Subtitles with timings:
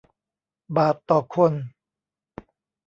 [0.75, 1.53] บาทต่อคน